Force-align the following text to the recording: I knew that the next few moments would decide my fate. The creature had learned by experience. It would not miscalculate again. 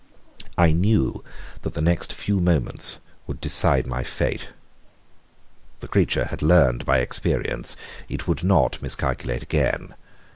I 0.57 0.71
knew 0.71 1.23
that 1.61 1.75
the 1.75 1.79
next 1.79 2.11
few 2.13 2.39
moments 2.39 2.97
would 3.27 3.39
decide 3.39 3.85
my 3.85 4.03
fate. 4.03 4.49
The 5.79 5.87
creature 5.87 6.25
had 6.25 6.41
learned 6.41 6.87
by 6.87 6.97
experience. 6.97 7.77
It 8.09 8.27
would 8.27 8.43
not 8.43 8.81
miscalculate 8.81 9.43
again. 9.43 9.93